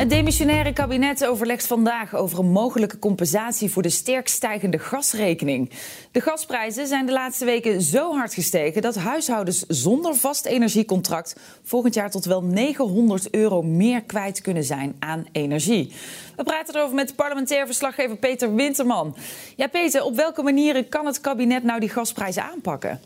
Het 0.00 0.10
demissionaire 0.10 0.72
kabinet 0.72 1.26
overlegt 1.26 1.66
vandaag 1.66 2.14
over 2.14 2.38
een 2.38 2.50
mogelijke 2.50 2.98
compensatie 2.98 3.70
voor 3.70 3.82
de 3.82 3.88
sterk 3.88 4.28
stijgende 4.28 4.78
gasrekening. 4.78 5.70
De 6.12 6.20
gasprijzen 6.20 6.86
zijn 6.86 7.06
de 7.06 7.12
laatste 7.12 7.44
weken 7.44 7.82
zo 7.82 8.12
hard 8.12 8.34
gestegen 8.34 8.82
dat 8.82 8.94
huishoudens 8.94 9.64
zonder 9.68 10.14
vast 10.14 10.44
energiecontract 10.44 11.36
volgend 11.62 11.94
jaar 11.94 12.10
tot 12.10 12.24
wel 12.24 12.42
900 12.42 13.34
euro 13.34 13.62
meer 13.62 14.02
kwijt 14.02 14.40
kunnen 14.40 14.64
zijn 14.64 14.96
aan 14.98 15.26
energie. 15.32 15.92
We 16.36 16.42
praten 16.42 16.74
erover 16.74 16.94
met 16.94 17.16
parlementair 17.16 17.66
verslaggever 17.66 18.16
Peter 18.16 18.54
Winterman. 18.54 19.16
Ja, 19.56 19.66
Peter, 19.66 20.02
op 20.02 20.16
welke 20.16 20.42
manieren 20.42 20.88
kan 20.88 21.06
het 21.06 21.20
kabinet 21.20 21.62
nou 21.62 21.80
die 21.80 21.88
gasprijzen 21.88 22.42
aanpakken? 22.42 23.00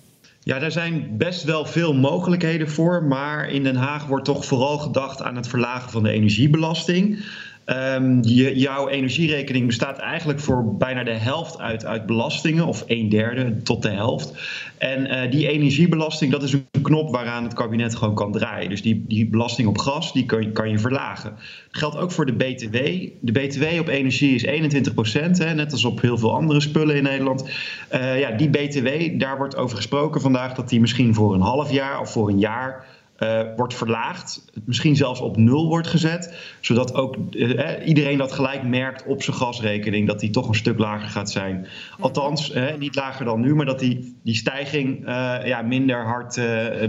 Ja, 0.44 0.58
daar 0.58 0.72
zijn 0.72 1.16
best 1.16 1.44
wel 1.44 1.66
veel 1.66 1.94
mogelijkheden 1.94 2.70
voor. 2.70 3.04
Maar 3.04 3.48
in 3.50 3.62
Den 3.62 3.76
Haag 3.76 4.06
wordt 4.06 4.24
toch 4.24 4.44
vooral 4.44 4.78
gedacht 4.78 5.22
aan 5.22 5.36
het 5.36 5.48
verlagen 5.48 5.90
van 5.90 6.02
de 6.02 6.10
energiebelasting. 6.10 7.24
Um, 7.66 8.22
je, 8.22 8.58
jouw 8.58 8.88
energierekening 8.88 9.66
bestaat 9.66 9.98
eigenlijk 9.98 10.40
voor 10.40 10.76
bijna 10.76 11.04
de 11.04 11.12
helft 11.12 11.58
uit, 11.58 11.84
uit 11.84 12.06
belastingen, 12.06 12.66
of 12.66 12.84
een 12.86 13.08
derde 13.08 13.62
tot 13.62 13.82
de 13.82 13.88
helft. 13.88 14.32
En 14.78 15.06
uh, 15.06 15.30
die 15.30 15.48
energiebelasting, 15.48 16.32
dat 16.32 16.42
is 16.42 16.52
een 16.52 16.66
knop 16.82 17.10
waaraan 17.10 17.44
het 17.44 17.54
kabinet 17.54 17.94
gewoon 17.94 18.14
kan 18.14 18.32
draaien. 18.32 18.70
Dus 18.70 18.82
die, 18.82 19.04
die 19.08 19.26
belasting 19.26 19.68
op 19.68 19.78
gas, 19.78 20.12
die 20.12 20.26
kan, 20.26 20.52
kan 20.52 20.70
je 20.70 20.78
verlagen. 20.78 21.30
Dat 21.30 21.80
geldt 21.80 21.96
ook 21.96 22.12
voor 22.12 22.26
de 22.26 22.32
BTW. 22.32 22.76
De 23.20 23.32
BTW 23.32 23.80
op 23.80 23.88
energie 23.88 24.34
is 24.34 24.42
21 24.42 24.94
procent, 24.94 25.38
net 25.38 25.72
als 25.72 25.84
op 25.84 26.00
heel 26.00 26.18
veel 26.18 26.34
andere 26.34 26.60
spullen 26.60 26.96
in 26.96 27.02
Nederland. 27.02 27.48
Uh, 27.92 28.20
ja, 28.20 28.30
die 28.30 28.50
BTW, 28.50 28.88
daar 29.20 29.36
wordt 29.36 29.56
over 29.56 29.76
gesproken 29.76 30.20
vandaag 30.20 30.54
dat 30.54 30.68
die 30.68 30.80
misschien 30.80 31.14
voor 31.14 31.34
een 31.34 31.40
half 31.40 31.70
jaar 31.70 32.00
of 32.00 32.12
voor 32.12 32.28
een 32.28 32.38
jaar 32.38 32.84
uh, 33.18 33.40
wordt 33.56 33.74
verlaagd, 33.74 34.44
misschien 34.64 34.96
zelfs 34.96 35.20
op 35.20 35.36
nul 35.36 35.68
wordt 35.68 35.86
gezet, 35.86 36.34
zodat 36.60 36.94
ook 36.94 37.16
uh, 37.30 37.86
iedereen 37.86 38.18
dat 38.18 38.32
gelijk 38.32 38.62
merkt 38.62 39.04
op 39.06 39.22
zijn 39.22 39.36
gasrekening, 39.36 40.06
dat 40.06 40.20
die 40.20 40.30
toch 40.30 40.48
een 40.48 40.54
stuk 40.54 40.78
lager 40.78 41.08
gaat 41.08 41.30
zijn. 41.30 41.66
Althans, 42.00 42.54
uh, 42.54 42.74
niet 42.78 42.94
lager 42.94 43.24
dan 43.24 43.40
nu, 43.40 43.54
maar 43.54 43.66
dat 43.66 43.78
die, 43.78 44.16
die 44.22 44.34
stijging 44.34 45.02
ja, 45.44 45.62
minder 45.62 46.04
hard 46.04 46.40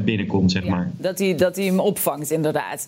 binnenkomt, 0.05 0.51
zeg 0.51 0.63
ja, 0.63 0.69
maar. 0.69 0.91
Dat 0.97 1.19
hij 1.19 1.35
dat 1.35 1.55
hem 1.55 1.79
opvangt, 1.79 2.31
inderdaad. 2.31 2.87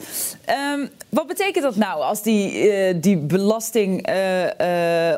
Um, 0.75 0.89
wat 1.09 1.27
betekent 1.27 1.63
dat 1.63 1.75
nou 1.75 2.01
als 2.01 2.23
die, 2.23 2.99
die 2.99 3.17
belasting 3.17 3.97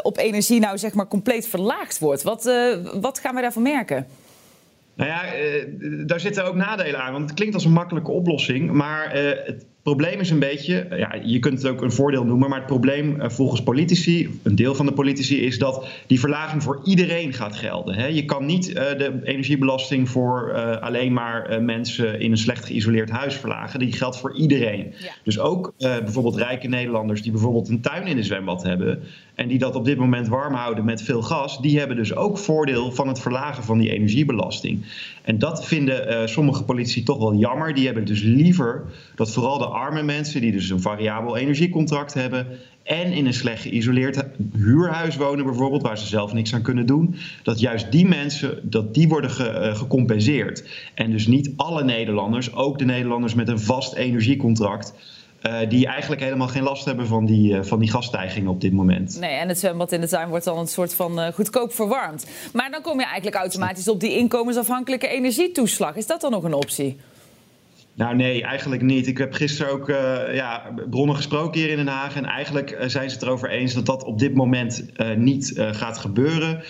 op 0.02 0.17
energie 0.17 0.59
nou 0.59 0.78
zeg 0.78 0.94
maar 0.94 1.08
compleet 1.08 1.48
verlaagd 1.48 2.00
wordt? 2.00 2.23
Wat, 2.23 2.52
wat 3.02 3.20
gaan 3.20 3.36
we 3.36 3.42
daarvan 3.42 3.61
merken? 3.64 4.06
Nou 5.00 5.11
ja, 5.11 5.23
uh, 5.39 6.08
daar 6.08 6.19
zitten 6.19 6.45
ook 6.45 6.55
nadelen 6.55 7.00
aan. 7.00 7.11
Want 7.11 7.25
het 7.30 7.33
klinkt 7.33 7.55
als 7.55 7.66
een 7.66 7.72
makkelijke 7.72 8.11
oplossing. 8.11 8.72
Maar 8.72 9.17
uh, 9.17 9.31
het 9.45 9.66
probleem 9.83 10.19
is 10.19 10.30
een 10.30 10.39
beetje, 10.39 10.88
ja, 10.97 11.16
je 11.23 11.39
kunt 11.39 11.61
het 11.61 11.72
ook 11.72 11.81
een 11.81 11.92
voordeel 11.92 12.25
noemen, 12.25 12.50
maar 12.50 12.58
het 12.58 12.67
probleem 12.67 13.22
uh, 13.22 13.30
volgens 13.30 13.64
politici, 13.64 14.39
een 14.44 14.55
deel 14.55 14.75
van 14.75 14.86
de 14.86 14.92
politici, 14.92 15.42
is 15.42 15.58
dat 15.58 15.88
die 16.08 16.20
verlaging 16.20 16.64
voor 16.64 16.81
iedereen 16.83 17.33
gaat 17.33 17.55
gelden. 17.55 17.95
Hè. 17.95 18.05
Je 18.05 18.25
kan 18.25 18.45
niet 18.45 18.73
de 18.73 19.20
energiebelasting 19.23 20.09
voor 20.09 20.53
alleen 20.80 21.14
maar 21.14 21.64
mensen 21.64 22.20
in 22.20 22.31
een 22.31 22.38
slecht 22.38 22.65
geïsoleerd 22.65 23.09
huis 23.09 23.36
verlagen. 23.36 23.80
Die 23.80 23.92
geldt 23.92 24.20
voor 24.20 24.36
iedereen. 24.36 24.93
Ja. 24.98 25.11
Dus 25.23 25.39
ook 25.39 25.73
bijvoorbeeld 25.77 26.36
rijke 26.36 26.67
Nederlanders 26.67 27.21
die 27.21 27.32
bijvoorbeeld 27.32 27.70
een 27.70 27.82
tuin 27.82 28.08
in 28.08 28.17
een 28.17 28.23
zwembad 28.23 28.64
hebben 28.64 29.04
en 29.39 29.48
die 29.48 29.58
dat 29.58 29.76
op 29.76 29.86
dit 29.86 29.98
moment 29.98 30.27
warm 30.27 30.54
houden 30.54 30.86
met 30.86 31.02
veel 31.02 31.22
gas, 31.22 31.61
die 31.61 31.80
hebben 31.80 31.98
dus 31.98 32.16
ook 32.16 32.38
voordeel 32.38 32.92
van 32.92 33.08
het 33.08 33.20
verlagen 33.20 33.64
van 33.64 33.77
die 33.77 33.92
energiebelasting. 33.92 34.86
En 35.22 35.39
dat 35.39 35.66
vinden 35.66 36.10
uh, 36.10 36.26
sommige 36.26 36.64
politici 36.64 37.04
toch 37.04 37.17
wel 37.17 37.36
jammer. 37.36 37.73
Die 37.73 37.86
hebben 37.86 38.05
dus 38.05 38.22
liever 38.22 38.83
dat 39.16 39.33
vooral 39.33 39.58
de 39.58 39.66
arme 39.66 40.04
mensen, 40.04 40.42
die 40.42 40.52
dus 40.52 40.70
een 40.70 40.82
variabel 40.82 41.38
energiecontract 41.38 42.14
hebben 42.14 42.48
en 42.83 43.11
in 43.11 43.26
een 43.26 43.33
slecht 43.33 43.61
geïsoleerd 43.61 44.23
huurhuis 44.54 45.16
wonen 45.16 45.45
bijvoorbeeld, 45.45 45.82
waar 45.82 45.98
ze 45.98 46.08
zelf 46.08 46.33
niks 46.33 46.54
aan 46.54 46.61
kunnen 46.61 46.86
doen, 46.86 47.16
dat 47.44 47.60
juist 47.60 47.92
die 47.92 48.08
mensen, 48.08 48.60
dat 48.64 48.94
die 48.94 49.08
worden 49.08 49.30
ge, 49.30 49.44
uh, 49.44 49.76
gecompenseerd. 49.76 50.70
En 50.94 51.11
dus 51.11 51.27
niet 51.27 51.52
alle 51.56 51.83
Nederlanders, 51.83 52.54
ook 52.54 52.77
de 52.77 52.86
Nederlanders 52.86 53.33
met 53.33 53.48
een 53.48 53.60
vast 53.60 53.94
energiecontract, 53.94 54.94
uh, 55.42 55.70
die 55.70 55.88
eigenlijk 55.88 56.22
helemaal 56.22 56.48
geen 56.48 56.64
last 56.64 56.86
hebben 56.86 57.08
van 57.08 57.26
die, 57.26 57.54
uh, 57.54 57.64
van 57.64 57.80
die 57.80 57.92
gasstijgingen 57.92 58.52
op 58.52 58.61
dit 58.61 58.73
moment. 58.73 59.20
Nee, 59.20 59.36
en 59.36 59.48
het 59.48 59.60
zwembad 59.60 59.92
in 59.92 60.02
de 60.02 60.08
tuin 60.08 60.30
wordt 60.30 60.45
dan 60.45 60.58
een 60.58 60.67
soort 60.67 60.94
van 60.94 61.20
uh, 61.20 61.27
goedkoop 61.27 61.73
verwarmd. 61.73 62.26
Maar 62.54 62.72
dan 62.72 62.82
kom 62.82 63.00
je 63.00 63.05
eigenlijk 63.05 63.36
automatisch 63.36 63.88
op 63.88 64.00
die 64.00 64.17
inkomensafhankelijke 64.17 65.08
energietoeslag. 65.08 65.95
Is 65.95 66.08
dat 66.08 66.22
dan 66.22 66.32
nog 66.32 66.44
een 66.44 66.54
optie? 66.54 66.98
Nou 67.99 68.15
nee, 68.15 68.43
eigenlijk 68.43 68.82
niet. 68.82 69.08
Ik 69.08 69.17
heb 69.17 69.33
gisteren 69.33 69.71
ook 69.71 69.89
uh, 69.89 70.36
ja, 70.36 70.73
bronnen 70.89 71.15
gesproken 71.15 71.60
hier 71.60 71.70
in 71.70 71.76
Den 71.76 71.87
Haag. 71.87 72.15
En 72.15 72.26
eigenlijk 72.26 72.71
uh, 72.71 72.77
zijn 72.87 73.10
ze 73.10 73.15
het 73.15 73.26
erover 73.26 73.49
eens 73.49 73.73
dat 73.73 73.86
dat 73.86 74.04
op 74.04 74.20
dit 74.20 74.36
moment 74.36 74.86
uh, 74.98 75.15
niet 75.15 75.54
gaat 75.55 75.98
gebeuren. 75.98 76.64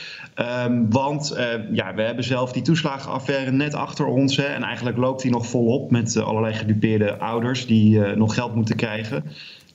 Um, 0.66 0.91
want 0.91 1.35
ja, 1.72 1.94
we 1.94 2.01
hebben 2.01 2.23
zelf 2.23 2.51
die 2.51 2.62
toeslagenaffaire 2.62 3.51
net 3.51 3.73
achter 3.73 4.06
ons. 4.06 4.38
Hè, 4.38 4.44
en 4.44 4.63
eigenlijk 4.63 4.97
loopt 4.97 5.22
die 5.22 5.31
nog 5.31 5.47
volop 5.47 5.91
met 5.91 6.18
allerlei 6.18 6.53
gedupeerde 6.53 7.18
ouders 7.18 7.66
die 7.66 8.00
nog 8.00 8.34
geld 8.34 8.56
moeten 8.56 8.75
krijgen 8.75 9.23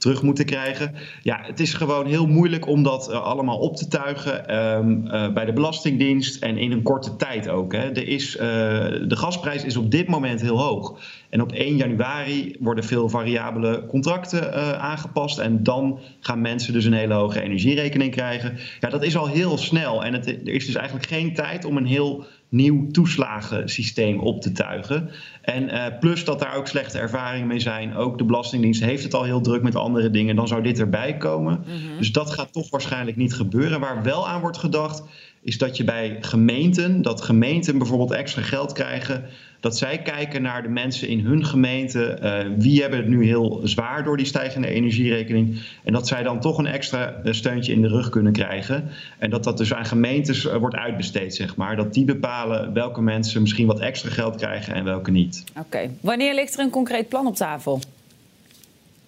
terug 0.05 0.23
moeten 0.23 0.45
krijgen. 0.45 0.95
Ja, 1.23 1.41
het 1.43 1.61
is 1.61 1.75
gewoon 1.75 2.07
heel 2.07 2.27
moeilijk 2.27 2.67
om 2.67 2.83
dat 2.83 3.09
uh, 3.11 3.23
allemaal 3.23 3.59
op 3.59 3.77
te 3.77 3.89
tuigen 3.89 4.57
um, 4.77 5.07
uh, 5.07 5.33
bij 5.33 5.45
de 5.45 5.53
Belastingdienst 5.53 6.43
en 6.43 6.59
in 6.59 6.73
een 6.73 6.83
korte 6.83 7.17
tijd 7.17 7.49
ook. 7.49 7.73
Hè. 7.73 7.91
Er 7.91 8.09
is, 8.09 8.37
uh, 8.37 8.43
de 8.43 9.17
gasprijs 9.17 9.65
is 9.65 9.77
op 9.77 9.91
dit 9.91 10.09
moment 10.09 10.41
heel 10.41 10.61
hoog. 10.61 11.01
En 11.31 11.43
op 11.43 11.53
1 11.53 11.77
januari 11.77 12.57
worden 12.61 12.85
veel 12.85 13.09
variabele 13.09 13.87
contracten 13.87 14.81
aangepast. 14.81 15.39
En 15.39 15.63
dan 15.63 15.99
gaan 16.21 16.41
mensen 16.41 16.73
dus 16.73 16.85
een 16.85 16.93
hele 16.93 17.15
hoge 17.15 17.41
energierekening 17.41 18.11
krijgen. 18.11 18.57
Ja, 18.81 18.89
dat 18.89 19.03
is 19.03 19.17
al 19.17 19.27
heel 19.27 19.59
snel. 19.59 20.05
En 20.05 20.13
het, 20.13 20.27
er 20.27 20.49
is 20.49 20.67
dus 20.67 20.75
eigenlijk 20.75 21.07
geen 21.07 21.35
tijd 21.35 21.65
om 21.65 21.77
een 21.77 21.87
heel 21.87 22.25
nieuw 22.55 22.91
toeslagensysteem 22.91 24.19
op 24.19 24.41
te 24.41 24.53
tuigen. 24.53 25.11
En 25.43 25.63
uh, 25.63 25.85
plus 26.01 26.25
dat 26.25 26.39
daar 26.39 26.55
ook 26.55 26.67
slechte 26.67 26.99
ervaringen 26.99 27.47
mee 27.47 27.61
zijn. 27.61 27.95
Ook 27.95 28.19
de 28.19 28.25
Belastingdienst 28.25 28.85
heeft 28.85 29.03
het 29.03 29.15
al 29.15 29.23
heel 29.23 29.41
druk 29.41 29.63
met 29.63 29.77
andere 29.77 30.11
dingen. 30.11 30.37
Dan 30.37 30.49
zou 30.49 30.63
dit 30.63 30.79
erbij 30.79 31.17
komen. 31.17 31.65
Mm-hmm. 31.67 31.99
Dus 31.99 32.13
dat 32.13 32.31
gaat 32.31 32.53
toch 32.53 32.71
waarschijnlijk 32.71 33.17
niet 33.17 33.35
gebeuren. 33.35 33.81
Waar 33.81 34.03
wel 34.03 34.29
aan 34.29 34.41
wordt 34.41 34.59
gedacht, 34.59 35.03
is 35.45 35.59
dat 35.59 35.77
je 35.77 35.85
bij 35.85 36.17
gemeenten, 36.21 37.03
dat 37.03 37.21
gemeenten 37.21 37.79
bijvoorbeeld 37.79 38.13
extra 38.13 38.43
geld 38.43 38.73
krijgen 38.73 39.25
dat 39.65 39.77
zij 39.77 40.03
kijken 40.03 40.43
naar 40.43 40.63
de 40.63 40.69
mensen 40.69 41.09
in 41.09 41.21
hun 41.21 41.45
gemeente. 41.45 42.19
Uh, 42.23 42.57
wie 42.59 42.81
hebben 42.81 42.99
het 42.99 43.09
nu 43.09 43.25
heel 43.27 43.61
zwaar 43.63 44.05
door 44.05 44.17
die 44.17 44.27
stijgende 44.27 44.69
energierekening? 44.69 45.63
En 45.85 45.93
dat 45.93 46.09
zij 46.09 46.23
dan 46.23 46.41
toch 46.41 46.59
een 46.59 46.67
extra 46.67 47.21
steuntje 47.25 47.73
in 47.73 47.83
de 47.83 47.89
rug 47.89 48.09
kunnen 48.09 48.33
krijgen. 48.33 48.89
En 49.19 49.31
dat 49.31 49.45
dat 49.45 49.59
dus 49.59 49.75
aan 49.75 49.85
gemeentes 49.85 50.45
uh, 50.45 50.57
wordt 50.57 50.77
uitbesteed, 50.77 51.35
zeg 51.35 51.57
maar. 51.57 51.77
Dat 51.77 51.95
die 51.95 52.05
bepalen 52.05 52.73
welke 52.73 53.03
mensen 53.03 53.41
misschien 53.41 53.67
wat 53.67 53.81
extra 53.81 54.11
geld 54.11 54.37
krijgen 54.37 54.75
en 54.75 54.85
welke 54.85 55.11
niet. 55.11 55.45
Oké. 55.59 55.91
Wanneer 56.01 56.35
ligt 56.35 56.55
er 56.55 56.61
een 56.61 56.71
concreet 56.71 57.09
plan 57.09 57.27
op 57.27 57.37
tafel? 57.37 57.81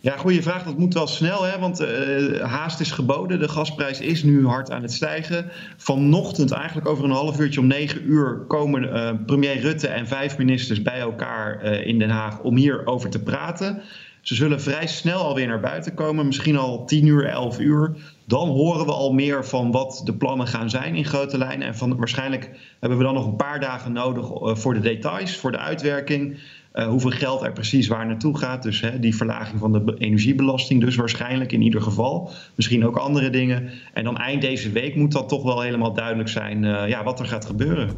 Ja, 0.06 0.16
goede 0.16 0.42
vraag. 0.42 0.62
Dat 0.62 0.78
moet 0.78 0.94
wel 0.94 1.06
snel, 1.06 1.42
hè? 1.42 1.58
want 1.58 1.80
uh, 1.80 2.40
haast 2.42 2.80
is 2.80 2.90
geboden. 2.90 3.38
De 3.38 3.48
gasprijs 3.48 4.00
is 4.00 4.22
nu 4.22 4.46
hard 4.46 4.70
aan 4.70 4.82
het 4.82 4.92
stijgen. 4.92 5.50
Vanochtend, 5.76 6.50
eigenlijk 6.50 6.88
over 6.88 7.04
een 7.04 7.10
half 7.10 7.40
uurtje 7.40 7.60
om 7.60 7.66
negen 7.66 8.10
uur, 8.10 8.44
komen 8.48 8.82
uh, 8.82 9.10
premier 9.26 9.60
Rutte 9.60 9.88
en 9.88 10.06
vijf 10.06 10.38
ministers 10.38 10.82
bij 10.82 10.98
elkaar 10.98 11.64
uh, 11.64 11.86
in 11.86 11.98
Den 11.98 12.10
Haag 12.10 12.40
om 12.40 12.56
hierover 12.56 13.10
te 13.10 13.22
praten. 13.22 13.82
Ze 14.20 14.34
zullen 14.34 14.60
vrij 14.60 14.86
snel 14.86 15.20
alweer 15.20 15.46
naar 15.46 15.60
buiten 15.60 15.94
komen, 15.94 16.26
misschien 16.26 16.56
al 16.56 16.84
10 16.84 17.06
uur, 17.06 17.24
11 17.24 17.58
uur. 17.58 17.96
Dan 18.26 18.48
horen 18.48 18.86
we 18.86 18.92
al 18.92 19.12
meer 19.12 19.44
van 19.44 19.70
wat 19.70 20.02
de 20.04 20.14
plannen 20.14 20.46
gaan 20.46 20.70
zijn 20.70 20.94
in 20.94 21.04
grote 21.04 21.38
lijnen. 21.38 21.66
En 21.66 21.76
van, 21.76 21.96
waarschijnlijk 21.96 22.50
hebben 22.80 22.98
we 22.98 23.04
dan 23.04 23.14
nog 23.14 23.26
een 23.26 23.36
paar 23.36 23.60
dagen 23.60 23.92
nodig 23.92 24.28
voor 24.58 24.74
de 24.74 24.80
details, 24.80 25.36
voor 25.36 25.52
de 25.52 25.58
uitwerking. 25.58 26.38
Uh, 26.76 26.88
hoeveel 26.88 27.10
geld 27.10 27.42
er 27.42 27.52
precies 27.52 27.86
waar 27.86 28.06
naartoe 28.06 28.38
gaat. 28.38 28.62
Dus 28.62 28.80
hè, 28.80 29.00
die 29.00 29.16
verlaging 29.16 29.58
van 29.58 29.72
de 29.72 29.94
energiebelasting, 29.98 30.80
dus 30.80 30.96
waarschijnlijk 30.96 31.52
in 31.52 31.62
ieder 31.62 31.82
geval. 31.82 32.30
Misschien 32.54 32.86
ook 32.86 32.96
andere 32.96 33.30
dingen. 33.30 33.70
En 33.92 34.04
dan 34.04 34.16
eind 34.16 34.42
deze 34.42 34.70
week 34.70 34.94
moet 34.96 35.12
dat 35.12 35.28
toch 35.28 35.42
wel 35.42 35.60
helemaal 35.60 35.92
duidelijk 35.92 36.28
zijn 36.28 36.62
uh, 36.62 36.88
ja, 36.88 37.04
wat 37.04 37.20
er 37.20 37.26
gaat 37.26 37.44
gebeuren. 37.44 37.88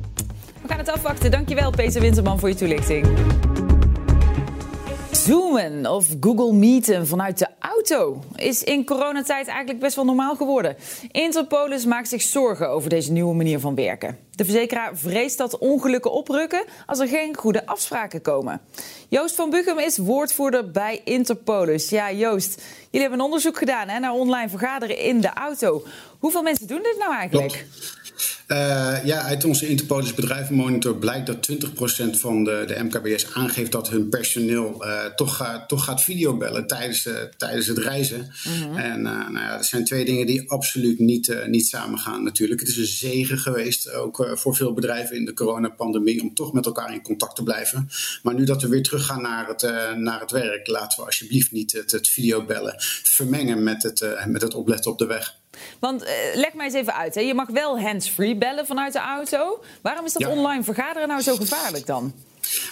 We 0.62 0.68
gaan 0.68 0.78
het 0.78 0.90
afwachten. 0.90 1.30
Dankjewel, 1.30 1.70
Peter 1.70 2.00
Winterman, 2.00 2.38
voor 2.38 2.48
je 2.48 2.54
toelichting. 2.54 3.06
Zoomen 5.10 5.86
of 5.86 6.06
Google 6.20 6.52
Meeten 6.52 7.06
vanuit 7.06 7.38
de 7.38 7.48
auto 7.58 8.22
is 8.36 8.64
in 8.64 8.84
coronatijd 8.84 9.46
eigenlijk 9.46 9.80
best 9.80 9.96
wel 9.96 10.04
normaal 10.04 10.36
geworden. 10.36 10.76
Interpolis 11.10 11.84
maakt 11.84 12.08
zich 12.08 12.22
zorgen 12.22 12.70
over 12.70 12.90
deze 12.90 13.12
nieuwe 13.12 13.34
manier 13.34 13.60
van 13.60 13.74
werken. 13.74 14.27
De 14.38 14.44
verzekeraar 14.44 14.96
vreest 14.96 15.38
dat 15.38 15.58
ongelukken 15.58 16.12
oprukken 16.12 16.64
als 16.86 16.98
er 16.98 17.08
geen 17.08 17.36
goede 17.36 17.66
afspraken 17.66 18.22
komen. 18.22 18.60
Joost 19.08 19.34
van 19.34 19.50
Buchem 19.50 19.78
is 19.78 19.96
woordvoerder 19.96 20.70
bij 20.70 21.00
Interpolis. 21.04 21.88
Ja, 21.88 22.12
Joost, 22.12 22.62
jullie 22.90 23.00
hebben 23.00 23.18
een 23.18 23.24
onderzoek 23.24 23.58
gedaan 23.58 23.88
hè, 23.88 23.98
naar 23.98 24.12
online 24.12 24.48
vergaderen 24.48 24.98
in 24.98 25.20
de 25.20 25.32
auto. 25.32 25.82
Hoeveel 26.18 26.42
mensen 26.42 26.66
doen 26.66 26.82
dit 26.82 26.96
nou 26.98 27.14
eigenlijk? 27.14 27.66
Ja, 29.04 29.22
uit 29.22 29.44
onze 29.44 29.68
Interpolis 29.68 30.14
bedrijvenmonitor 30.14 30.96
blijkt 30.96 31.26
dat 31.26 31.50
20% 31.50 32.10
van 32.10 32.44
de, 32.44 32.64
de 32.66 32.82
MKBS 32.82 33.34
aangeeft 33.34 33.72
dat 33.72 33.88
hun 33.88 34.08
personeel 34.08 34.84
uh, 34.84 35.04
toch, 35.04 35.36
gaat, 35.36 35.68
toch 35.68 35.84
gaat 35.84 36.02
videobellen 36.02 36.66
tijdens, 36.66 37.06
uh, 37.06 37.14
tijdens 37.36 37.66
het 37.66 37.78
reizen. 37.78 38.30
-hmm. 38.42 38.76
En 38.76 39.02
nou 39.02 39.38
ja, 39.38 39.56
dat 39.56 39.66
zijn 39.66 39.84
twee 39.84 40.04
dingen 40.04 40.26
die 40.26 40.50
absoluut 40.50 40.98
niet, 40.98 41.46
niet 41.46 41.66
samengaan 41.66 42.22
natuurlijk. 42.22 42.60
Het 42.60 42.68
is 42.68 42.76
een 42.76 42.86
zegen 42.86 43.38
geweest, 43.38 43.92
ook 43.92 44.30
voor 44.32 44.56
veel 44.56 44.72
bedrijven 44.72 45.16
in 45.16 45.24
de 45.24 45.34
coronapandemie, 45.34 46.22
om 46.22 46.34
toch 46.34 46.52
met 46.52 46.66
elkaar 46.66 46.92
in 46.92 47.02
contact 47.02 47.36
te 47.36 47.42
blijven. 47.42 47.88
Maar 48.22 48.34
nu 48.34 48.44
dat 48.44 48.62
we 48.62 48.68
weer 48.68 48.82
teruggaan 48.82 49.22
naar 49.22 49.48
het, 49.48 49.62
naar 49.96 50.20
het 50.20 50.30
werk, 50.30 50.66
laten 50.66 50.98
we 50.98 51.04
alsjeblieft 51.04 51.52
niet 51.52 51.72
het, 51.72 51.90
het 51.90 52.08
videobellen 52.08 52.74
vermengen 53.02 53.62
met 53.62 53.82
het, 53.82 54.26
met 54.26 54.42
het 54.42 54.54
opletten 54.54 54.90
op 54.90 54.98
de 54.98 55.06
weg. 55.06 55.37
Want 55.78 56.02
uh, 56.02 56.10
leg 56.34 56.54
mij 56.54 56.64
eens 56.64 56.74
even 56.74 56.94
uit. 56.94 57.14
Hè. 57.14 57.20
Je 57.20 57.34
mag 57.34 57.48
wel 57.48 57.80
hands-free 57.80 58.36
bellen 58.36 58.66
vanuit 58.66 58.92
de 58.92 58.98
auto. 58.98 59.62
Waarom 59.80 60.04
is 60.04 60.12
dat 60.12 60.22
ja. 60.22 60.28
online 60.28 60.62
vergaderen 60.62 61.08
nou 61.08 61.20
zo 61.20 61.36
gevaarlijk 61.36 61.86
dan? 61.86 62.12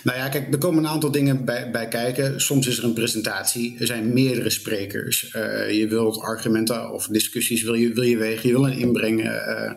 Nou 0.02 0.18
ja, 0.18 0.28
kijk, 0.28 0.52
er 0.52 0.58
komen 0.58 0.84
een 0.84 0.90
aantal 0.90 1.10
dingen 1.10 1.44
bij, 1.44 1.70
bij 1.70 1.88
kijken. 1.88 2.40
Soms 2.40 2.66
is 2.66 2.78
er 2.78 2.84
een 2.84 2.92
presentatie, 2.92 3.76
er 3.78 3.86
zijn 3.86 4.12
meerdere 4.12 4.50
sprekers. 4.50 5.32
Uh, 5.36 5.70
je 5.70 5.88
wilt 5.88 6.20
argumenten 6.20 6.92
of 6.92 7.06
discussies 7.06 7.62
wil 7.62 7.74
je, 7.74 7.92
wil 7.92 8.04
je 8.04 8.16
wegen, 8.16 8.48
je 8.48 8.54
wil 8.54 8.66
een 8.66 8.78
inbreng 8.78 9.24
uh, 9.24 9.72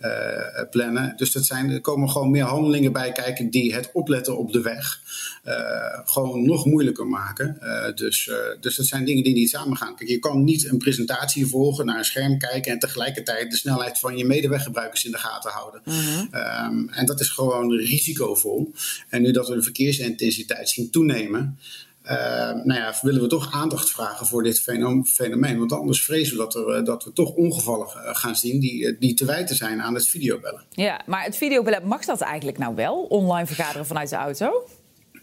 uh, 0.00 0.68
plannen. 0.70 1.12
Dus 1.16 1.32
dat 1.32 1.44
zijn, 1.44 1.70
er 1.70 1.80
komen 1.80 2.10
gewoon 2.10 2.30
meer 2.30 2.44
handelingen 2.44 2.92
bij 2.92 3.12
kijken 3.12 3.50
die 3.50 3.74
het 3.74 3.90
opletten 3.92 4.38
op 4.38 4.52
de 4.52 4.60
weg 4.60 5.00
gewoon 6.04 6.46
nog 6.46 6.64
moeilijker 6.64 7.06
maken. 7.06 7.58
dus, 7.94 8.30
dus 8.60 8.76
dat 8.76 8.86
zijn 8.86 9.04
dingen 9.04 9.24
die 9.24 9.34
niet 9.34 9.50
samengaan. 9.50 9.96
Kijk, 9.96 10.10
je 10.10 10.18
kan 10.18 10.44
niet 10.44 10.70
een 10.70 10.78
presentatie 10.78 11.46
volgen, 11.46 11.86
naar 11.86 11.98
een 11.98 12.04
scherm 12.04 12.38
kijken 12.38 12.72
en 12.72 12.78
tegelijkertijd 12.78 13.50
de 13.50 13.56
snelheid 13.56 13.98
van 13.98 14.16
je 14.16 14.24
medeweggebruikers 14.24 15.04
in 15.04 15.10
de 15.10 15.18
gaten 15.18 15.50
houden. 15.50 15.80
-huh. 15.84 16.66
um, 16.66 16.88
en 16.88 17.06
dat 17.06 17.20
is 17.20 17.28
gewoon 17.28 17.72
risicovol. 17.72 18.72
En 19.08 19.22
nu 19.22 19.30
dat 19.32 19.39
we 19.48 19.54
de 19.54 19.62
verkeersintensiteit 19.62 20.68
zien 20.68 20.90
toenemen. 20.90 21.58
Uh, 22.04 22.12
nou 22.64 22.74
ja, 22.74 22.94
willen 23.02 23.22
we 23.22 23.26
toch 23.26 23.52
aandacht 23.52 23.90
vragen 23.90 24.26
voor 24.26 24.42
dit 24.42 24.60
fenomeen. 25.04 25.58
Want 25.58 25.72
anders 25.72 26.04
vrezen 26.04 26.36
we 26.36 26.42
dat, 26.42 26.54
er, 26.54 26.84
dat 26.84 27.04
we 27.04 27.12
toch 27.12 27.34
ongevallen 27.34 27.88
gaan 28.16 28.36
zien 28.36 28.60
die, 28.60 28.98
die 28.98 29.14
te 29.14 29.24
wijten 29.24 29.56
zijn 29.56 29.82
aan 29.82 29.94
het 29.94 30.08
videobellen. 30.08 30.64
Ja, 30.70 31.00
maar 31.06 31.24
het 31.24 31.36
videobellen, 31.36 31.86
mag 31.86 32.04
dat 32.04 32.20
eigenlijk 32.20 32.58
nou 32.58 32.74
wel? 32.74 33.02
Online 33.02 33.46
vergaderen 33.46 33.86
vanuit 33.86 34.08
de 34.08 34.16
auto? 34.16 34.68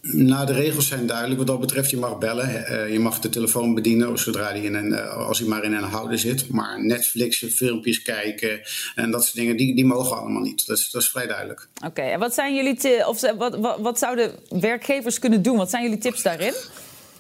Nou, 0.02 0.46
de 0.46 0.54
regels 0.54 0.88
zijn 0.88 1.08
duidelijk 1.08 1.38
wat 1.38 1.48
dat 1.48 1.60
betreft. 1.60 1.90
Je 1.90 1.98
mag 1.98 2.18
bellen, 2.18 2.66
uh, 2.72 2.92
je 2.92 3.00
mag 3.00 3.20
de 3.20 3.30
telefoon 3.30 3.74
bedienen 3.74 4.20
zodra 4.20 4.54
die 4.54 4.64
in 4.64 4.74
een, 4.74 4.92
uh, 4.92 5.28
als 5.28 5.40
hij 5.40 5.48
maar 5.48 5.64
in 5.64 5.74
een 5.74 5.84
houder 5.84 6.20
zit. 6.20 6.50
Maar 6.50 6.86
Netflix, 6.86 7.46
filmpjes 7.50 8.02
kijken 8.02 8.62
en 8.96 9.12
dat 9.12 9.24
soort 9.24 9.36
dingen, 9.36 9.58
die, 9.58 9.76
die 9.76 9.86
mogen 9.86 10.18
allemaal 10.18 10.42
niet. 10.42 10.68
Dat 10.68 10.78
is, 10.78 10.92
dat 10.92 11.02
is 11.02 11.10
vrij 11.10 11.28
duidelijk. 11.28 11.68
Oké, 11.86 12.02
en 12.02 12.20
wat 12.20 12.34
zijn 12.34 12.56
jullie 12.56 13.08
of 13.08 13.22
wat, 13.38 13.58
wat, 13.58 13.80
wat 13.80 14.00
zouden 14.00 14.32
werkgevers 14.50 15.20
kunnen 15.20 15.42
doen? 15.42 15.58
Wat 15.58 15.70
zijn 15.70 15.84
jullie 15.84 15.98
tips 15.98 16.22
daarin? 16.22 16.54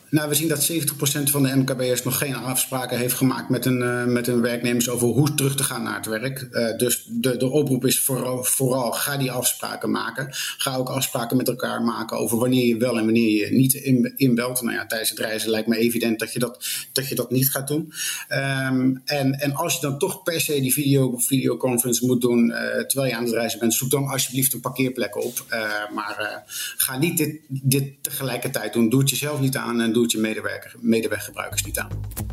Nou, 0.09 0.30
we 0.30 0.36
zien 0.36 0.48
dat 0.48 0.71
70% 0.71 1.31
van 1.31 1.44
de 1.44 1.56
MKB'ers 1.56 2.04
nog 2.04 2.18
geen 2.18 2.36
afspraken 2.36 2.98
heeft 2.98 3.13
gemaakt 3.13 3.50
met 3.50 3.63
hun, 3.63 3.81
uh, 3.81 4.06
met 4.06 4.25
hun 4.25 4.42
werknemers 4.42 4.89
over 4.89 5.07
hoe 5.07 5.33
terug 5.33 5.56
te 5.56 5.63
gaan 5.63 5.83
naar 5.83 5.95
het 5.95 6.06
werk. 6.06 6.48
Uh, 6.51 6.77
dus 6.77 7.07
de, 7.09 7.38
de 7.38 7.50
oproep 7.50 7.86
is 7.86 8.00
vooral, 8.00 8.44
vooral, 8.44 8.92
ga 8.92 9.18
die 9.18 9.31
afspraken 9.31 9.92
maken. 9.92 10.27
Ga 10.57 10.75
ook 10.75 10.89
afspraken 10.89 11.38
met 11.38 11.48
elkaar 11.48 11.81
maken 11.81 12.18
over 12.18 12.38
wanneer 12.38 12.65
je 12.65 12.77
wel 12.77 12.98
en 12.98 13.04
wanneer 13.04 13.30
je 13.30 13.56
niet 13.56 13.74
in, 13.74 14.13
inbelt. 14.15 14.62
Nou 14.62 14.75
ja, 14.75 14.86
tijdens 14.86 15.09
het 15.09 15.19
reizen 15.19 15.50
lijkt 15.50 15.68
me 15.68 15.77
evident 15.77 16.19
dat 16.19 16.33
je 16.33 16.39
dat, 16.39 16.65
dat, 16.92 17.07
je 17.07 17.15
dat 17.15 17.31
niet 17.31 17.50
gaat 17.50 17.68
doen. 17.68 17.94
Um, 18.30 19.01
en, 19.06 19.33
en 19.33 19.54
als 19.56 19.74
je 19.74 19.81
dan 19.81 19.98
toch 19.98 20.24
per 20.24 20.42
se 20.42 20.62
die 20.62 20.74
video, 20.74 21.18
videoconference 21.18 22.06
moet 22.06 22.21
doen 22.21 22.50
uh, 22.50 22.56
terwijl 22.57 23.09
je 23.09 23.15
aan 23.15 23.24
het 23.24 23.33
reizen 23.33 23.59
bent, 23.59 23.74
zoek 23.74 23.89
dan 23.89 24.07
alsjeblieft 24.07 24.54
een 24.54 24.59
parkeerplek 24.59 25.15
op. 25.15 25.45
maar 25.94 26.44
ga 26.77 26.98
niet 26.98 27.18
dit, 27.18 27.39
dit 27.48 27.94
tegelijkertijd 28.01 28.74
doen. 28.74 28.89
Doe 28.89 29.00
het 29.00 29.09
jezelf 29.09 29.39
niet 29.39 29.56
aan 29.56 29.81
en 29.81 29.94
doe 29.97 30.05
het 30.05 30.15
je 30.15 30.21
medewerker, 30.21 30.75
medeweggebruikers 30.79 31.63
niet 31.63 31.79
aan. 31.79 31.89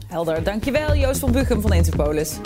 Helder, 0.06 0.42
dankjewel 0.42 0.96
Joost 0.96 1.20
van 1.20 1.32
Buchem 1.32 1.60
van 1.60 1.72
Interpolis. 1.72 2.38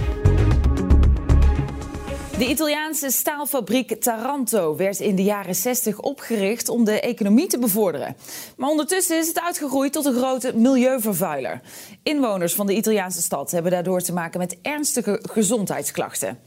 De 2.38 2.48
Italiaanse 2.48 3.10
staalfabriek 3.10 4.00
Taranto 4.00 4.76
werd 4.76 5.00
in 5.00 5.16
de 5.16 5.22
jaren 5.22 5.54
60 5.54 6.00
opgericht 6.00 6.68
om 6.68 6.84
de 6.84 7.00
economie 7.00 7.46
te 7.46 7.58
bevorderen. 7.58 8.16
Maar 8.56 8.68
ondertussen 8.68 9.18
is 9.18 9.28
het 9.28 9.40
uitgegroeid 9.40 9.92
tot 9.92 10.04
een 10.04 10.14
grote 10.14 10.52
milieuvervuiler. 10.56 11.60
Inwoners 12.02 12.54
van 12.54 12.66
de 12.66 12.74
Italiaanse 12.76 13.22
stad 13.22 13.50
hebben 13.50 13.72
daardoor 13.72 14.00
te 14.00 14.12
maken 14.12 14.38
met 14.38 14.58
ernstige 14.62 15.22
gezondheidsklachten. 15.30 16.38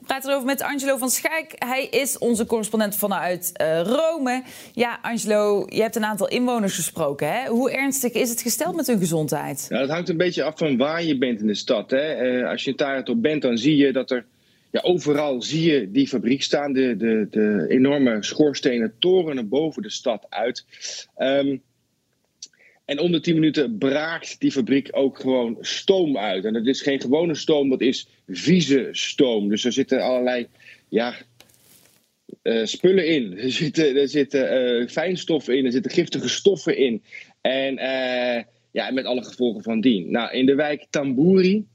We 0.00 0.06
praten 0.06 0.30
erover 0.30 0.46
met 0.46 0.62
Angelo 0.62 0.96
van 0.96 1.10
Schijk. 1.10 1.54
Hij 1.58 1.86
is 1.86 2.18
onze 2.18 2.46
correspondent 2.46 2.96
vanuit 2.96 3.52
uh, 3.60 3.80
Rome. 3.80 4.42
Ja, 4.72 4.98
Angelo, 5.02 5.66
je 5.68 5.80
hebt 5.80 5.96
een 5.96 6.04
aantal 6.04 6.28
inwoners 6.28 6.74
gesproken. 6.74 7.32
Hè? 7.32 7.48
Hoe 7.48 7.70
ernstig 7.70 8.12
is 8.12 8.30
het 8.30 8.40
gesteld 8.40 8.76
met 8.76 8.86
hun 8.86 8.98
gezondheid? 8.98 9.66
Ja, 9.68 9.78
dat 9.78 9.90
hangt 9.90 10.08
een 10.08 10.16
beetje 10.16 10.42
af 10.42 10.58
van 10.58 10.76
waar 10.76 11.02
je 11.02 11.18
bent 11.18 11.40
in 11.40 11.46
de 11.46 11.54
stad. 11.54 11.90
Hè? 11.90 12.38
Uh, 12.40 12.48
als 12.48 12.64
je 12.64 12.70
in 12.70 12.76
Taranto 12.76 13.14
bent, 13.14 13.42
dan 13.42 13.58
zie 13.58 13.76
je 13.76 13.92
dat 13.92 14.10
er 14.10 14.26
overal 14.82 15.42
zie 15.42 15.72
je 15.72 15.90
die 15.90 16.08
fabriek 16.08 16.42
staan. 16.42 16.72
De, 16.72 16.96
de, 16.96 17.26
de 17.30 17.66
enorme 17.68 18.22
schoorstenen 18.22 18.94
torenen 18.98 19.48
boven 19.48 19.82
de 19.82 19.90
stad 19.90 20.26
uit. 20.28 20.64
Um, 21.18 21.62
en 22.86 22.98
om 22.98 23.12
de 23.12 23.20
10 23.20 23.34
minuten 23.34 23.78
braakt 23.78 24.40
die 24.40 24.52
fabriek 24.52 24.88
ook 24.90 25.20
gewoon 25.20 25.56
stoom 25.60 26.18
uit. 26.18 26.44
En 26.44 26.52
dat 26.52 26.66
is 26.66 26.82
geen 26.82 27.00
gewone 27.00 27.34
stoom, 27.34 27.68
dat 27.68 27.80
is 27.80 28.08
vieze 28.28 28.88
stoom. 28.92 29.48
Dus 29.48 29.64
er 29.64 29.72
zitten 29.72 30.02
allerlei 30.02 30.46
ja, 30.88 31.14
uh, 32.42 32.64
spullen 32.64 33.06
in. 33.06 33.34
Er 33.38 33.52
zitten, 33.52 33.96
er 33.96 34.08
zitten 34.08 34.80
uh, 34.80 34.88
fijnstoffen 34.88 35.58
in, 35.58 35.64
er 35.64 35.72
zitten 35.72 35.90
giftige 35.90 36.28
stoffen 36.28 36.76
in. 36.76 37.02
En 37.40 37.74
uh, 37.74 38.42
ja, 38.70 38.90
met 38.90 39.04
alle 39.04 39.24
gevolgen 39.24 39.62
van 39.62 39.80
dien. 39.80 40.10
Nou, 40.10 40.32
in 40.32 40.46
de 40.46 40.54
wijk 40.54 40.86
Tamburi, 40.90 41.66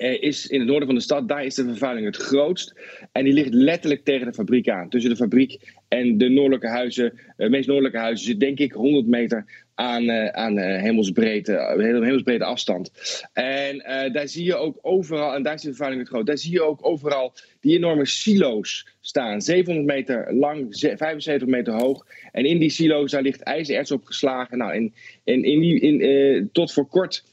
is 0.00 0.46
in 0.46 0.58
het 0.58 0.68
noorden 0.68 0.86
van 0.86 0.96
de 0.96 1.02
stad, 1.02 1.28
daar 1.28 1.44
is 1.44 1.54
de 1.54 1.64
vervuiling 1.64 2.06
het 2.06 2.16
grootst. 2.16 2.74
En 3.12 3.24
die 3.24 3.32
ligt 3.32 3.54
letterlijk 3.54 4.04
tegen 4.04 4.26
de 4.26 4.32
fabriek 4.32 4.68
aan. 4.68 4.88
Tussen 4.88 5.10
de 5.10 5.16
fabriek 5.16 5.74
en 5.88 6.18
de 6.18 6.28
noordelijke 6.28 6.68
huizen, 6.68 7.18
de 7.36 7.48
meest 7.48 7.66
noordelijke 7.66 7.98
huizen, 7.98 8.26
zit 8.26 8.40
denk 8.40 8.58
ik 8.58 8.72
100 8.72 9.06
meter 9.06 9.66
aan, 9.74 10.02
uh, 10.02 10.28
aan 10.28 10.58
hemelsbreedte, 10.58 11.74
hemelsbreedte 11.78 12.44
afstand. 12.44 12.90
En 13.32 13.78
daar 14.12 14.28
zie 14.28 14.44
je 14.44 14.54
ook 14.54 14.78
overal, 14.82 15.34
en 15.34 15.42
daar 15.42 15.54
is 15.54 15.60
de 15.60 15.68
vervuiling 15.68 16.02
het 16.02 16.10
groot, 16.10 16.26
daar 16.26 16.38
zie 16.38 16.52
je 16.52 16.62
ook 16.62 16.86
overal 16.86 17.34
die 17.60 17.76
enorme 17.76 18.06
silo's 18.06 18.88
staan. 19.00 19.42
700 19.42 19.86
meter 19.86 20.34
lang, 20.34 20.66
75 20.70 21.48
meter 21.48 21.72
hoog. 21.72 22.06
En 22.32 22.44
in 22.44 22.58
die 22.58 22.70
silo's, 22.70 23.10
daar 23.10 23.22
ligt 23.22 23.42
ijzererts 23.42 23.90
opgeslagen. 23.90 24.58
Nou, 24.58 24.74
in, 24.74 24.94
in, 25.24 25.44
in 25.44 25.60
die, 25.60 25.80
in, 25.80 26.48
tot 26.52 26.72
voor 26.72 26.86
kort 26.86 27.24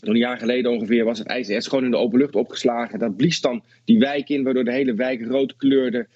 een 0.00 0.16
jaar 0.16 0.38
geleden 0.38 0.70
ongeveer 0.70 1.04
was 1.04 1.18
het 1.18 1.26
ijzererts 1.26 1.66
gewoon 1.66 1.84
in 1.84 1.90
de 1.90 1.96
open 1.96 2.18
lucht 2.18 2.36
opgeslagen. 2.36 2.98
Dat 2.98 3.16
blies 3.16 3.40
dan 3.40 3.62
die 3.84 3.98
wijk 3.98 4.28
in, 4.28 4.42
waardoor 4.42 4.64
de 4.64 4.72
hele 4.72 4.94
wijk 4.94 5.26
rood 5.26 5.56
kleurde. 5.56 6.06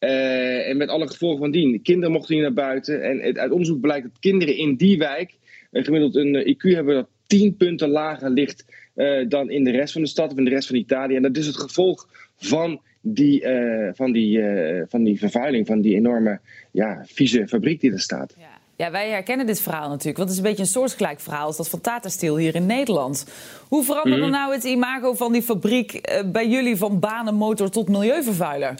Uh, 0.00 0.68
en 0.68 0.76
met 0.76 0.88
alle 0.88 1.06
gevolgen 1.06 1.38
van 1.38 1.50
dien. 1.50 1.82
Kinderen 1.82 2.12
mochten 2.12 2.34
niet 2.34 2.44
naar 2.44 2.52
buiten. 2.52 3.02
En 3.02 3.20
het, 3.20 3.38
uit 3.38 3.50
onderzoek 3.50 3.80
blijkt 3.80 4.02
dat 4.02 4.18
kinderen 4.20 4.56
in 4.56 4.76
die 4.76 4.98
wijk 4.98 5.34
gemiddeld 5.72 6.16
een 6.16 6.54
IQ 6.54 6.74
hebben 6.74 6.94
dat 6.94 7.08
10 7.26 7.56
punten 7.56 7.88
lager 7.88 8.30
ligt 8.30 8.64
uh, 8.94 9.28
dan 9.28 9.50
in 9.50 9.64
de 9.64 9.70
rest 9.70 9.92
van 9.92 10.02
de 10.02 10.08
stad 10.08 10.32
of 10.32 10.38
in 10.38 10.44
de 10.44 10.50
rest 10.50 10.66
van 10.66 10.76
Italië. 10.76 11.16
En 11.16 11.22
dat 11.22 11.36
is 11.36 11.46
het 11.46 11.56
gevolg 11.56 12.08
van 12.36 12.80
die, 13.00 13.46
van 13.92 14.12
die, 14.12 14.42
van 14.88 15.04
die 15.04 15.18
vervuiling, 15.18 15.66
van 15.66 15.80
die 15.80 15.94
enorme 15.94 16.40
ja, 16.70 17.02
vieze 17.06 17.48
fabriek 17.48 17.80
die 17.80 17.92
er 17.92 18.00
staat. 18.00 18.34
Ja. 18.38 18.56
Ja, 18.76 18.90
wij 18.90 19.10
herkennen 19.10 19.46
dit 19.46 19.60
verhaal 19.60 19.88
natuurlijk. 19.88 20.16
Want 20.16 20.28
het 20.28 20.38
is 20.38 20.44
een 20.44 20.50
beetje 20.50 20.62
een 20.62 20.68
soortgelijk 20.68 21.20
verhaal 21.20 21.46
als 21.46 21.56
dat 21.56 21.68
van 21.68 21.80
Tata 21.80 22.08
Steel 22.08 22.36
hier 22.36 22.54
in 22.54 22.66
Nederland. 22.66 23.26
Hoe 23.68 23.84
veranderde 23.84 24.24
mm. 24.24 24.30
nou 24.30 24.52
het 24.52 24.64
imago 24.64 25.14
van 25.14 25.32
die 25.32 25.42
fabriek 25.42 25.92
uh, 25.94 26.30
bij 26.30 26.48
jullie 26.48 26.76
van 26.76 26.98
banenmotor 26.98 27.70
tot 27.70 27.88
milieuvervuiler? 27.88 28.74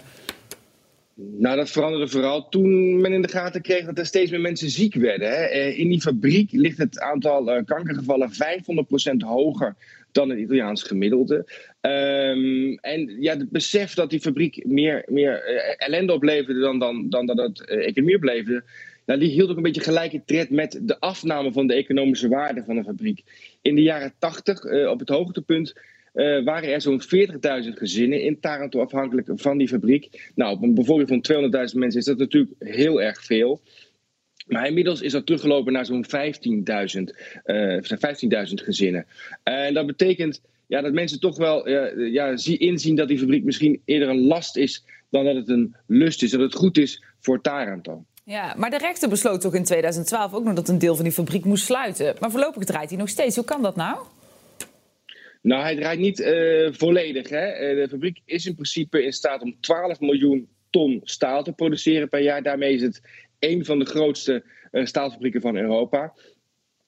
Nou, 1.15 1.55
dat 1.55 1.69
veranderde 1.69 2.07
vooral 2.07 2.49
toen 2.49 3.01
men 3.01 3.13
in 3.13 3.21
de 3.21 3.27
gaten 3.27 3.61
kreeg 3.61 3.85
dat 3.85 3.97
er 3.97 4.05
steeds 4.05 4.31
meer 4.31 4.41
mensen 4.41 4.69
ziek 4.69 4.95
werden. 4.95 5.29
Hè. 5.29 5.47
In 5.67 5.89
die 5.89 6.01
fabriek 6.01 6.51
ligt 6.51 6.77
het 6.77 6.99
aantal 6.99 7.57
uh, 7.57 7.63
kankergevallen 7.65 8.29
500% 8.31 8.35
hoger 9.17 9.75
dan 10.11 10.29
het 10.29 10.39
Italiaans 10.39 10.83
gemiddelde. 10.83 11.35
Um, 11.81 12.77
en 12.81 13.21
ja, 13.21 13.37
het 13.37 13.49
besef 13.49 13.93
dat 13.93 14.09
die 14.09 14.19
fabriek 14.19 14.65
meer, 14.65 15.05
meer 15.07 15.53
uh, 15.53 15.87
ellende 15.87 16.13
opleverde 16.13 16.59
dan, 16.59 16.79
dan, 16.79 17.09
dan 17.09 17.25
dat 17.25 17.37
het 17.37 17.65
economie 17.65 18.15
opleverde 18.15 18.63
Nou, 19.07 19.19
die 19.19 19.29
hield 19.29 19.49
ook 19.49 19.57
een 19.57 19.63
beetje 19.63 19.81
gelijke 19.81 20.21
tred 20.25 20.49
met 20.49 20.79
de 20.81 20.99
afname 20.99 21.51
van 21.51 21.67
de 21.67 21.73
economische 21.73 22.27
waarde 22.27 22.63
van 22.63 22.75
de 22.75 22.83
fabriek. 22.83 23.23
In 23.61 23.75
de 23.75 23.81
jaren 23.81 24.13
80, 24.19 24.63
uh, 24.63 24.89
op 24.89 24.99
het 24.99 25.09
hoogtepunt, 25.09 25.73
uh, 26.13 26.43
waren 26.43 26.73
er 26.73 26.81
zo'n 26.81 27.01
40.000 27.01 27.07
gezinnen 27.73 28.21
in 28.21 28.39
Taranto 28.39 28.81
afhankelijk 28.81 29.29
van 29.35 29.57
die 29.57 29.67
fabriek. 29.67 30.31
Nou, 30.35 30.55
op 30.55 30.61
een 30.61 30.73
bevolking 30.73 31.07
van 31.07 31.25
200.000 31.71 31.77
mensen 31.77 31.99
is 31.99 32.05
dat 32.05 32.17
natuurlijk 32.17 32.53
heel 32.59 33.01
erg 33.01 33.23
veel. 33.23 33.61
Maar 34.47 34.67
inmiddels 34.67 35.01
is 35.01 35.11
dat 35.11 35.25
teruggelopen 35.25 35.73
naar 35.73 35.85
zo'n 35.85 36.05
15.000 36.05 37.01
uh, 37.45 37.81
15 37.81 38.57
gezinnen. 38.59 39.05
En 39.43 39.73
dat 39.73 39.85
betekent 39.85 40.41
ja, 40.67 40.81
dat 40.81 40.93
mensen 40.93 41.19
toch 41.19 41.37
wel 41.37 41.69
ja, 41.99 42.35
inzien 42.43 42.95
dat 42.95 43.07
die 43.07 43.19
fabriek 43.19 43.43
misschien 43.43 43.81
eerder 43.85 44.09
een 44.09 44.25
last 44.25 44.57
is 44.57 44.85
dan 45.09 45.25
dat 45.25 45.35
het 45.35 45.49
een 45.49 45.75
lust 45.85 46.23
is, 46.23 46.31
dat 46.31 46.39
het 46.39 46.55
goed 46.55 46.77
is 46.77 47.03
voor 47.19 47.41
Taranto. 47.41 48.05
Ja, 48.27 48.53
maar 48.57 48.69
de 48.69 48.77
rechter 48.77 49.09
besloot 49.09 49.41
toch 49.41 49.55
in 49.55 49.63
2012 49.63 50.33
ook 50.33 50.43
nog 50.43 50.53
dat 50.53 50.69
een 50.69 50.77
deel 50.79 50.95
van 50.95 51.03
die 51.03 51.13
fabriek 51.13 51.45
moest 51.45 51.65
sluiten. 51.65 52.15
Maar 52.19 52.31
voorlopig 52.31 52.63
draait 52.63 52.89
hij 52.89 52.97
nog 52.97 53.09
steeds. 53.09 53.35
Hoe 53.35 53.45
kan 53.45 53.61
dat 53.61 53.75
nou? 53.75 53.97
Nou, 55.41 55.61
hij 55.61 55.75
draait 55.75 55.99
niet 55.99 56.19
uh, 56.19 56.69
volledig. 56.71 57.29
Hè. 57.29 57.69
Uh, 57.69 57.83
de 57.83 57.89
fabriek 57.89 58.19
is 58.25 58.45
in 58.45 58.53
principe 58.53 59.03
in 59.03 59.13
staat 59.13 59.41
om 59.41 59.55
12 59.59 59.99
miljoen 59.99 60.47
ton 60.69 61.01
staal 61.03 61.43
te 61.43 61.51
produceren 61.51 62.09
per 62.09 62.21
jaar. 62.21 62.43
Daarmee 62.43 62.73
is 62.73 62.81
het 62.81 63.01
een 63.39 63.65
van 63.65 63.79
de 63.79 63.85
grootste 63.85 64.43
uh, 64.71 64.85
staalfabrieken 64.85 65.41
van 65.41 65.55
Europa. 65.55 66.13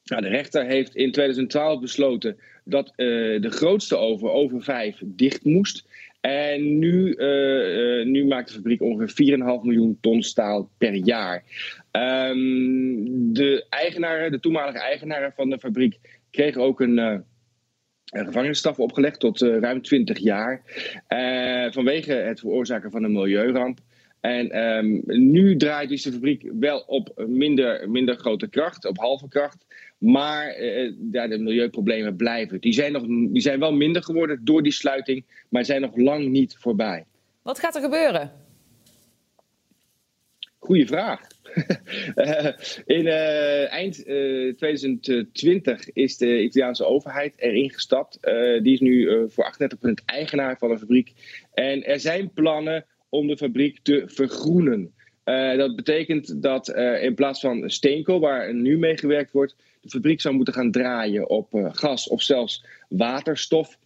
Nou, 0.04 0.22
de 0.22 0.30
rechter 0.30 0.66
heeft 0.66 0.96
in 0.96 1.12
2012 1.12 1.80
besloten 1.80 2.38
dat 2.64 2.94
de 2.96 3.50
grootste 3.50 3.96
oven, 3.96 4.34
oven 4.34 4.62
5, 4.62 5.02
dicht 5.06 5.44
moest. 5.44 5.86
En 6.22 6.80
nu, 6.80 7.16
uh, 7.18 8.00
uh, 8.00 8.06
nu 8.06 8.26
maakt 8.26 8.48
de 8.48 8.54
fabriek 8.54 8.82
ongeveer 8.82 9.38
4,5 9.38 9.44
miljoen 9.64 9.98
ton 10.02 10.24
staal 10.24 10.70
per 10.78 10.94
jaar. 10.94 11.44
Um, 11.92 13.34
de 13.34 13.66
eigenaren, 13.70 14.32
de 14.32 14.40
toenmalige 14.40 14.80
eigenaren 14.80 15.34
van 15.36 15.50
de 15.50 15.60
fabriek, 15.60 16.00
kregen 16.32 16.62
ook 16.62 16.80
een, 16.80 16.98
uh, 16.98 17.18
een 18.06 18.26
gevangenisstraf 18.26 18.80
opgelegd 18.80 19.20
tot 19.20 19.42
ruim 19.42 19.82
20 19.82 20.18
jaar. 20.18 20.62
vanwege 21.72 22.14
het 22.14 22.40
veroorzaken 22.40 22.92
van 22.92 23.04
een 23.04 23.12
milieuramp. 23.12 23.80
En 24.20 24.58
um, 24.58 25.02
nu 25.06 25.56
draait 25.56 25.90
dus 25.90 26.04
de 26.04 26.12
fabriek 26.12 26.52
wel 26.60 26.80
op 26.80 27.24
minder, 27.28 27.90
minder 27.90 28.16
grote 28.16 28.50
kracht, 28.50 28.86
op 28.86 28.98
halve 28.98 29.28
kracht. 29.28 29.66
Maar 30.00 30.60
uh, 30.60 30.94
ja, 31.12 31.28
de 31.28 31.38
milieuproblemen 31.38 32.16
blijven. 32.16 32.60
Die 32.60 32.74
zijn, 32.74 32.92
nog, 32.92 33.06
die 33.08 33.42
zijn 33.42 33.60
wel 33.60 33.74
minder 33.74 34.04
geworden 34.04 34.40
door 34.44 34.64
die 34.64 34.72
sluiting, 34.72 35.26
maar 35.50 35.66
zijn 35.66 35.82
nog 35.82 35.98
lang 35.98 36.28
niet 36.28 36.56
voorbij. 36.58 37.06
Wat 37.42 37.60
gaat 37.60 37.76
er 37.76 37.82
gebeuren? 37.82 38.32
Goeie 40.60 40.88
vraag. 40.88 41.22
uh, 42.16 42.46
in 42.98 43.06
uh, 43.06 43.72
eind 43.72 43.96
2020 44.58 45.90
is 45.94 46.18
de 46.18 46.42
Italiaanse 46.44 46.86
overheid 46.86 47.34
erin 47.38 47.70
gestapt. 47.70 48.18
die 48.64 48.74
is 48.74 48.80
nu 48.80 49.26
voor 49.30 49.54
38% 49.90 49.92
eigenaar 50.06 50.58
van 50.58 50.70
de 50.70 50.78
fabriek. 50.78 51.14
En 51.54 51.84
er 51.84 52.00
zijn 52.00 52.32
plannen 52.34 52.86
om 53.10 53.28
de 53.28 53.38
fabriek 53.38 53.80
te 53.82 54.04
vergroenen. 54.06 54.94
Uh, 55.26 55.58
dat 55.58 55.76
betekent 55.76 56.42
dat 56.42 56.70
uh, 56.70 57.04
in 57.04 57.16
plaats 57.16 57.40
van 57.40 57.70
steenkool, 57.70 58.20
waar 58.20 58.54
nu 58.54 58.78
mee 58.78 58.98
gewerkt 58.98 59.32
wordt, 59.32 59.56
de 59.80 59.90
fabriek 59.90 60.22
zou 60.22 60.36
moeten 60.36 60.54
gaan 60.54 60.72
draaien 60.72 61.30
op 61.30 61.54
uh, 61.54 61.70
gas 61.72 62.08
of 62.08 62.22
zelfs 62.22 62.66
waterstof. 62.90 63.78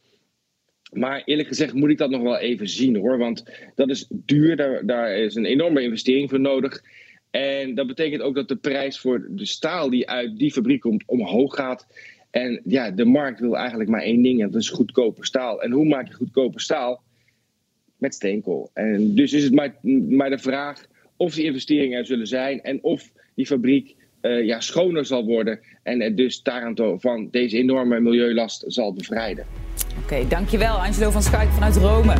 Maar 0.92 1.22
eerlijk 1.26 1.48
gezegd 1.48 1.74
moet 1.74 1.90
ik 1.90 1.98
dat 1.98 2.10
nog 2.10 2.22
wel 2.22 2.38
even 2.38 2.70
zien 2.70 2.96
hoor, 2.96 3.18
want 3.18 3.44
dat 3.76 3.90
is 3.90 4.06
duur, 4.10 4.56
daar, 4.56 4.86
daar 4.86 5.18
is 5.18 5.36
een 5.36 5.46
enorme 5.46 5.82
investering 5.82 6.30
voor 6.30 6.40
nodig. 6.40 6.84
En 7.32 7.76
dat 7.76 7.88
betekent 7.88 8.22
ook 8.22 8.36
dat 8.36 8.48
de 8.48 8.56
prijs 8.56 9.00
voor 9.00 9.28
de 9.30 9.46
staal 9.46 9.90
die 9.90 10.10
uit 10.10 10.38
die 10.38 10.52
fabriek 10.52 10.82
komt 10.82 11.04
omhoog 11.06 11.56
gaat. 11.56 11.88
En 12.30 12.62
ja, 12.66 12.92
de 12.92 13.06
markt 13.06 13.40
wil 13.40 13.58
eigenlijk 13.58 13.90
maar 13.90 14.02
één 14.02 14.22
ding 14.22 14.42
en 14.42 14.52
dat 14.52 14.62
is 14.62 14.70
goedkope 14.70 15.26
staal. 15.26 15.62
En 15.62 15.72
hoe 15.72 15.86
maak 15.86 16.08
je 16.08 16.14
goedkope 16.14 16.60
staal? 16.60 17.04
Met 17.98 18.14
steenkool. 18.14 18.70
En 18.74 19.16
dus 19.16 19.34
is 19.34 19.44
het 19.44 19.54
maar, 19.54 19.76
maar 20.10 20.30
de 20.30 20.38
vraag 20.38 20.86
of 21.18 21.34
die 21.34 21.44
investeringen 21.44 22.00
er 22.00 22.06
zullen 22.06 22.28
zijn 22.28 22.62
en 22.62 22.84
of 22.84 23.12
die 23.36 23.46
fabriek 23.46 23.96
uh, 24.24 24.46
ja, 24.46 24.60
schoner 24.60 25.06
zal 25.06 25.26
worden 25.26 25.60
en 25.84 26.02
het 26.02 26.18
dus 26.18 26.42
Taranto 26.42 26.98
van 26.98 27.28
deze 27.32 27.58
enorme 27.58 28.00
milieulast 28.00 28.64
zal 28.68 28.94
bevrijden. 28.94 29.46
Oké, 29.90 30.04
okay, 30.04 30.28
dankjewel 30.28 30.76
Angelo 30.76 31.10
van 31.10 31.22
Schuik 31.22 31.50
vanuit 31.50 31.76
Rome. 31.76 32.16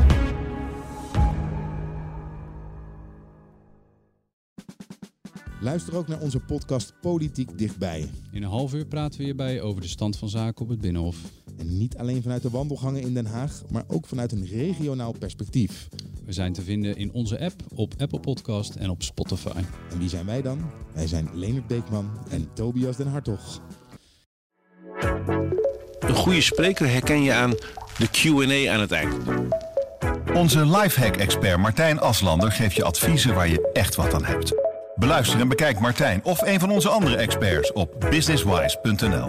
Luister 5.62 5.98
ook 5.98 6.08
naar 6.08 6.22
onze 6.22 6.40
podcast 6.40 6.94
Politiek 7.02 7.58
Dichtbij. 7.58 8.10
In 8.32 8.44
een 8.44 8.50
half 8.50 8.74
uur 8.74 8.86
praten 8.86 9.18
we 9.18 9.24
hierbij 9.24 9.62
over 9.62 9.82
de 9.82 9.88
stand 9.88 10.18
van 10.18 10.30
zaken 10.30 10.64
op 10.64 10.70
het 10.70 10.82
Binnenhof. 10.82 11.18
En 11.58 11.78
niet 11.78 11.98
alleen 11.98 12.22
vanuit 12.22 12.42
de 12.42 12.50
wandelgangen 12.50 13.02
in 13.02 13.14
Den 13.14 13.26
Haag, 13.26 13.64
maar 13.72 13.84
ook 13.88 14.06
vanuit 14.06 14.32
een 14.32 14.46
regionaal 14.46 15.16
perspectief. 15.20 15.90
We 16.26 16.34
zijn 16.34 16.54
te 16.54 16.62
vinden 16.62 16.98
in 16.98 17.12
onze 17.14 17.40
app, 17.40 17.62
op 17.76 17.94
Apple 17.98 18.20
Podcast 18.20 18.76
en 18.76 18.90
op 18.90 19.04
Spotify. 19.04 19.62
En 19.92 20.00
wie 20.00 20.10
zijn 20.10 20.26
wij 20.26 20.42
dan? 20.42 20.72
Wij 20.94 21.08
zijn 21.08 21.30
Leonard 21.34 21.68
Beekman 21.68 22.12
en 22.30 22.50
Tobias 22.54 22.98
den 22.98 23.08
Hartog. 23.08 23.62
Een 26.00 26.16
goede 26.16 26.42
spreker 26.42 26.90
herken 26.90 27.24
je 27.24 27.34
aan 27.34 27.52
de 27.98 28.08
Q&A 28.12 28.74
aan 28.74 28.80
het 28.80 28.92
eind. 28.92 29.16
Onze 30.34 30.66
lifehack-expert 30.66 31.58
Martijn 31.58 32.00
Aslander 32.00 32.52
geeft 32.52 32.76
je 32.76 32.84
adviezen 32.84 33.36
waar 33.36 33.48
je 33.48 33.70
echt 33.74 33.96
wat 33.96 34.14
aan 34.14 34.26
hebt. 34.26 34.54
Beluister 34.96 35.40
en 35.40 35.48
bekijk 35.48 35.80
Martijn 35.80 36.24
of 36.24 36.42
een 36.42 36.60
van 36.60 36.72
onze 36.72 36.90
andere 36.90 37.16
experts 37.16 37.72
op 37.72 38.06
businesswise.nl. 38.10 39.28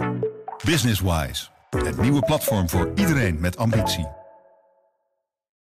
Businesswise, 0.64 1.46
het 1.70 2.00
nieuwe 2.00 2.20
platform 2.20 2.68
voor 2.68 2.92
iedereen 2.94 3.40
met 3.40 3.56
ambitie. 3.56 4.06